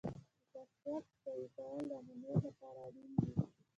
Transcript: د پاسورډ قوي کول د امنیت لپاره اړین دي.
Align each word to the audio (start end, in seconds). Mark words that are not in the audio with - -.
د 0.03 0.03
پاسورډ 0.53 1.05
قوي 1.23 1.47
کول 1.55 1.81
د 1.89 1.91
امنیت 2.01 2.39
لپاره 2.47 2.79
اړین 2.87 3.09
دي. 3.19 3.29